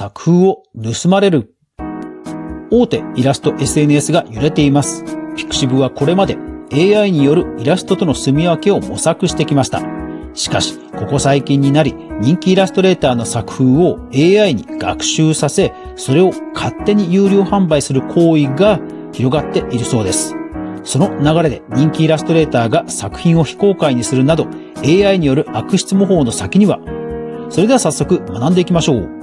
[0.00, 1.54] 作風を盗まれる。
[2.70, 5.04] 大手イラスト SNS が揺れています。
[5.36, 6.38] ピクシブはこれまで
[6.72, 9.82] AI によるイラストとの住み分けを模索してきました。
[10.32, 18.80] しかし、ここ最近になり、人気イラストレーターの作風を AI に学習させ、それを勝手に有料販売する行為が
[19.12, 20.34] 広がっているそうです。
[20.82, 24.46] その流れで人気イラストレーターが作品を非公開にするなど、
[24.82, 26.78] AI による悪質模倣の先には、
[27.50, 29.19] それでは早速学んでいきましょう。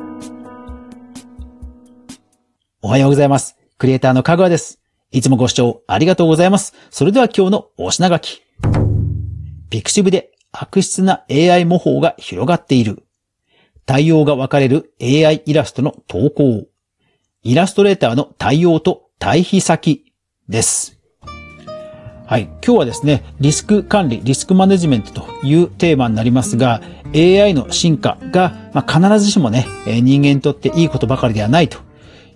[2.87, 3.57] おはようございます。
[3.77, 4.79] クリエイターのかぐわです。
[5.11, 6.73] いつもご視聴ありがとうございます。
[6.89, 8.41] それでは今日のお品書き。
[9.69, 13.03] ピクシブで悪質な AI 模倣が広がっている。
[13.85, 16.65] 対応が分かれる AI イラストの投稿。
[17.43, 20.13] イラストレーターの対応と対比先
[20.47, 20.97] です。
[22.25, 22.43] はい。
[22.65, 26.81] 今日はですね、リスク管理、リスクマネジメントというテーマになりますが、
[27.13, 31.85] AI の進化が、まあ、必ずしもね、人間にとっていいことばかりではないと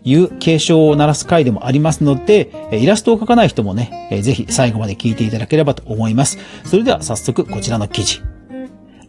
[0.04, 6.38] いう警鐘を鳴らす回でもありますので、イラストを描かない人もね、ぜひ最後まで聞いていただければと思います。
[6.66, 8.22] それでは早速こちらの記事。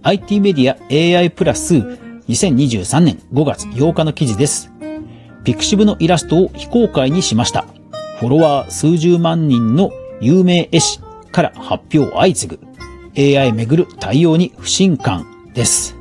[0.03, 1.77] IT メディア AI プラス
[2.29, 4.71] 2023年5月8日の記事です。
[5.45, 7.67] ピクシブのイラストを非公開にしました。
[8.19, 9.91] フォロワー数十万人の
[10.21, 11.01] 有名絵師
[11.33, 13.39] から発表相次ぐ。
[13.39, 15.97] AI めぐる対応に不信感です。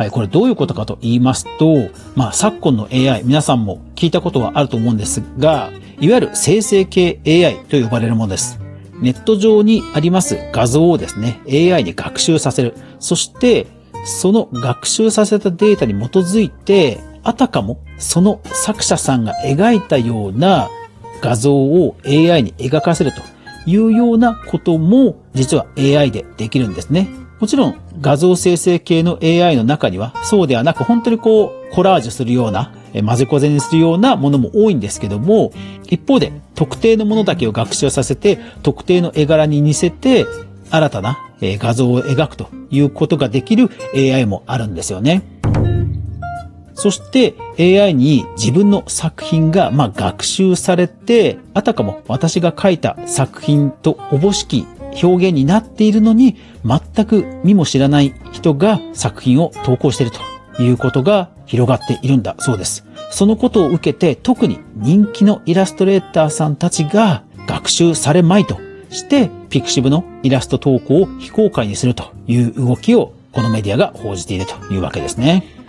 [0.00, 5.70] はい、これどういうことかと言いますと、まあ昨今の AI、皆さんも聞いたことはあると思うんですが、
[6.00, 8.58] いわゆる生成系 AI と呼ばれるものです。
[9.02, 12.72] ネット上にあります画像をですね、AI に学習させる。
[12.98, 13.66] そして、
[14.06, 20.70] その学習させたデータに基づいて、あたかもその作者さんが描いたような
[21.20, 23.20] 画像を AI に描かせると
[23.66, 27.19] いうようなことも実は AI でできるんですね。
[27.40, 35.52] もちろん画像生成系の AI の中にはそうではなく本当にこうコラージュするような混ぜこぜにするようなものも多いんですけども
[35.84, 40.26] 一方で特定のものだけを学習させて特定の絵柄に似せて
[40.70, 45.22] 新たな画像を描くということができる AI もあるんですよね。
[46.74, 54.66] そして AI に自分の作品がま学習されて、あたかも私が書いた作品とおぼしき
[55.02, 60.12] 表現になっているのに、全く見も知らない人が作品を投稿している
[60.56, 62.84] ということが広がっているんだそうです。
[63.10, 68.58] そのことを受けて特に人気のイラストレーターさんたちが学習されまいと
[68.90, 75.59] して、ピクシブのイラスト投稿を非公開にするという動きをこのメディアが報じているというわけですね。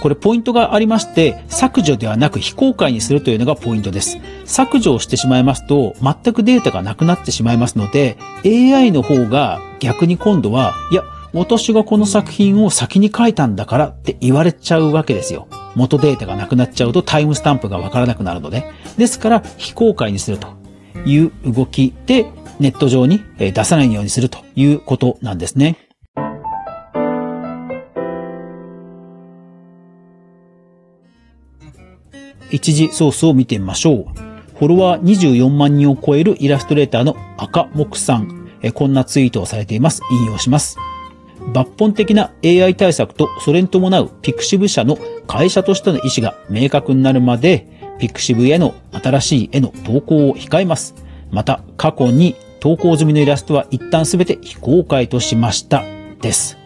[0.00, 4.18] これポイントがありまして、削除ではなく非公開にするというのがポイントです。
[4.46, 11.02] 削除をしてしまいますと、全くデータがなくなってしまいますので、AI の方が逆に今度は、いや、
[11.32, 15.46] 私がこの作品を先に書いたんだからって言われちゃうわけですよ。
[15.76, 18.64] 元データがなくなっちゃうとタイムスタンプがわからなくなるので。
[18.98, 20.48] ですから、非公開にすると
[21.04, 22.26] いう動きで、
[22.58, 25.89] ネット上に出さないようにするということなんですね。
[32.50, 34.04] 一次ソースを見てみましょう。
[34.58, 38.48] フォロワー24万人を超えるイラストレーターの赤木さん。
[38.74, 40.02] こんなツイートをされています。
[40.10, 40.76] 引用します。
[41.52, 50.94] 抜本的な AI 対策とそれに伴うピクシブ社の会社としての意思が明確になるまで、ピクシブへの新しい絵の投稿を控えます。
[51.30, 55.82] また、過去に投稿済みのイラストは一旦すべて非公開としました。
[56.20, 56.58] です。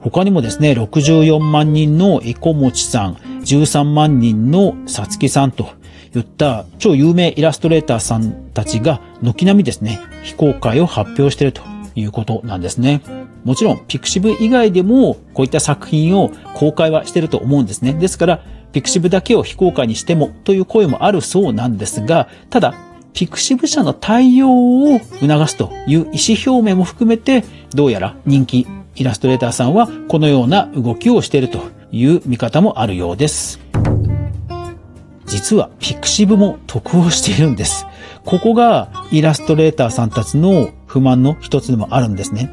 [0.00, 3.16] 他にもですね、64万人のエコモチさん、
[3.48, 5.70] 13万人のさつきさんと
[6.14, 11.62] いった超有名イラストレーターさんたちが軒並みですね、非公開を発表していると
[11.94, 13.00] いうことなんですね。
[13.44, 17.94] もちろん、ピクシブ以外でもこういった作品を公開はしてると思うんですね。
[17.94, 22.74] ですから、ピクシブだけを非公開にしてもという声もあるそうなんですが、ただ、
[23.14, 27.44] ピクシブ社の対応を促すという意思表明も含めて、
[27.74, 28.66] どうやら人気
[28.96, 33.60] イラストレーターさんはこのような動きをしているという見方もあるようです。
[35.26, 37.86] 実はピクシブも得をしているんです。
[38.24, 42.50] ここがイラストレーターさんたちの不満の一つでもあるんですね。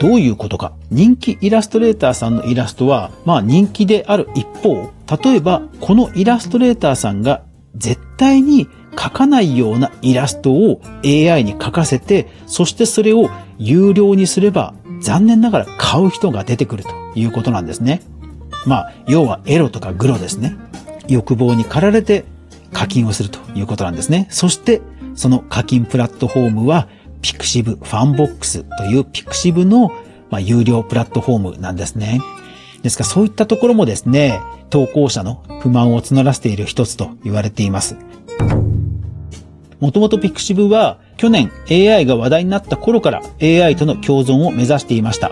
[0.00, 0.72] どういうことか。
[0.90, 4.90] 人気イラストレーターさんのイラストは、まあ人気である一方、
[5.22, 7.42] 例えばこのイラストレーターさんが
[7.74, 18.02] 絶対に描かないようなイラストを AI に描かせて、そしてそれを有料にすれば残念ながら買う人が出てくるということなんですね。
[18.66, 20.56] まあ、要はエロとかグロですね。
[21.08, 22.24] 欲望に駆られて
[22.72, 24.26] 課金をするということなんですね。
[24.30, 24.82] そして、
[25.14, 26.88] その課金プラットフォームは、
[27.22, 29.88] ピクシブファンボックスというピクシブの、
[30.30, 32.20] まあ、有料プラットフォームなんですね。
[32.82, 34.40] ですからそういったところもですね、
[34.70, 37.96] 投稿者の不満を募らせている一つと言われています。
[39.80, 45.30] もともとピクシブは去年 AI が話題になった頃から AI との共存を目指していました。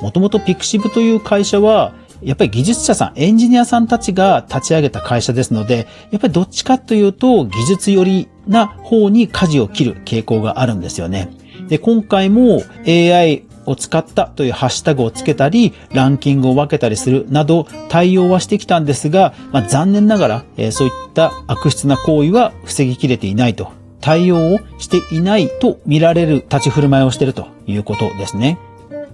[0.00, 11.30] もともとピクシブという会社はやっぱり技術者さん、エンジニアさんたちが立ち上げた会社ですので、やっぱりどっちかというと技術寄りな方に舵を切る傾向があるんですよね。
[11.68, 28.58] で、今回も AI を使ったというハッシュタグをつけたり、ランキングを分けたりするなど対応はしてきたんですが、まあ、残念ながら、えー、そういった悪質な行為は防ぎきれていないと、対応をしていないと見られる立ち振る舞いをしているということですね。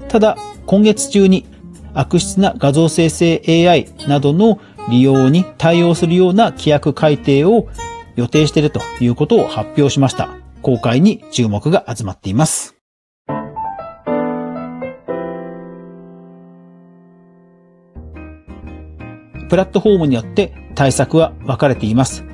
[0.09, 0.37] ただ、
[0.67, 1.47] 今月中に
[1.95, 4.61] 悪質な画像生成 AI などの
[4.91, 7.69] 利用に対応するような規約改定を
[8.17, 10.31] 予定しているということを発表しました。
[10.63, 12.77] 公開に注目が集まっています。
[19.49, 22.25] プラットフォームによって対策は分かれています。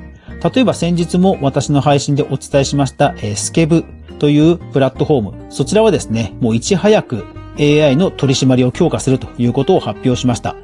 [0.53, 3.85] 例えば先日も私の配信でお伝えしました、えスケブ
[4.19, 5.51] というプラットフォーム。
[5.51, 7.25] そちらはですね、もういち早く
[7.59, 10.55] AI の取り締まりを強化するということを発表しました。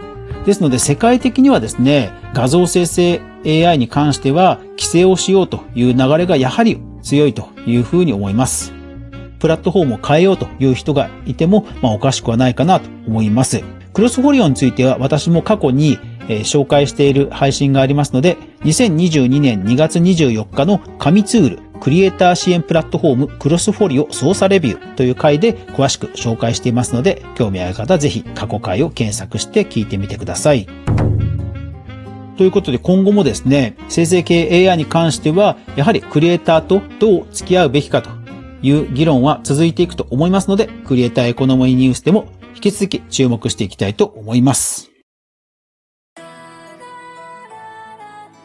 [0.45, 8.73] ですので世界的にはですね、画像生成 AI に関しては規制をしようという流れがやはり強いというふうに思います。
[9.39, 13.63] プラットフォームを変えようという人がいても、まあおかしくはないかなと思います。
[13.93, 30.67] クロスフォリオについては私も過去にえー、紹介している配信がありますので、2022年2月24日の紙ツール、クリエイター支援プラットフォームクロスフォリオ操作レビューという回で詳しく紹介していますので、興味ある方ぜひ過去回を検索して聞いてみてください。
[32.37, 38.09] ということで今後もですね、生成系 AI に関しては、やはりクリエイターとどう付き合うべきかと
[38.61, 44.89] いう議論は続いていくと思いますので、クリエイターエコノミーニュースでも引き続き注目していきたいと思います。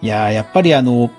[0.01, 1.11] いやー、やっぱりあの、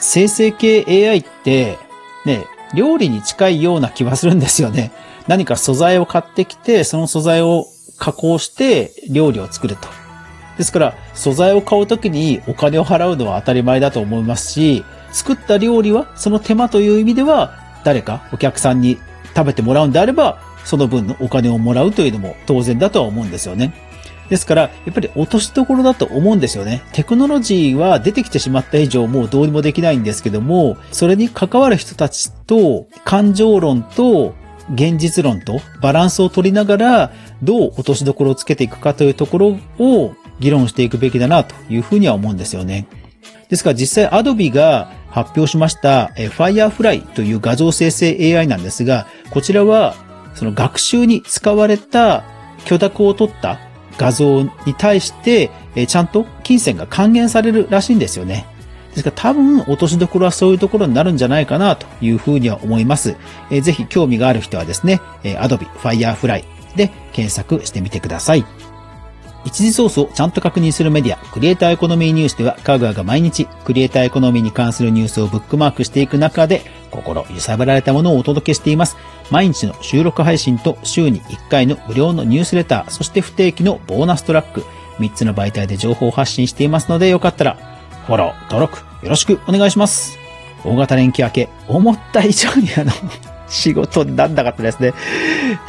[0.00, 1.78] 生成系 AI って、
[2.24, 4.92] ね、料理に近いような気はするんですよね。
[5.26, 7.66] 何か素材を買ってきて、その素材を
[7.98, 9.88] 加工して料理を作ると。
[10.56, 17.54] ですから、素材を買うときにお金を払うのは当たり前だと思いますし、作った料理はその手間という意味では、
[17.84, 18.98] 誰かお客さんに
[19.36, 23.72] 食べてもらうんであれば、その分のお金をもらうというのも当然だとは思うんですよね。
[24.28, 26.82] ですから、やっぱり落としどころだと思うんですよね。
[26.92, 34.34] テクノロジーは出てきてしまった以上もうどうにもできないんですけども、それに関わる人たちと感情論と
[34.74, 42.86] 現実論とバランスを取りながら、どう落としどころをつけていくかというところを議論していくべきだなというふうには思うんですよね。
[43.48, 49.94] ですから実際 Adobe が発表しました Firefly という画像生成 AI なんですが、こちらは
[50.34, 52.24] その学習に使われた
[52.64, 53.58] 許諾を取った
[53.98, 58.46] 画像に対して、えちゃんと金銭が還元されるらしいんですよね。
[58.92, 63.16] ですから多分落としどころはそういうところになるんじゃないかなというふうには思います。
[63.50, 66.44] えぜひ興味がある人はですね、え Adobe Firefly
[66.76, 68.44] で検索してみてください。
[69.48, 78.98] 一時ソースをちゃんと確認するメディア、クリエイターエコノミーニュースでは、カグアが毎日、クリエイターエコノミーに関するニュースをブックマークしていく中で、心揺さぶられたものをお届けしています。
[79.30, 84.64] 毎日の収録配信と週に1回の無料のニュースレター、そして不定期のボーナストラック、
[84.98, 87.56] 3つの媒体で情報を発信していますので、よかったら、
[88.06, 90.18] フォロー、登録、よろしくお願いします。
[90.62, 92.92] 大型連休明け、思った以上にあの、
[93.48, 94.92] 仕事なんなかったですね。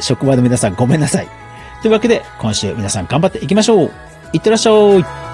[0.00, 1.40] 職場の皆さんごめんなさい。
[1.82, 3.90] というわけで、今週皆さん頑張っていきましょう。
[4.32, 5.29] いってらっしゃい。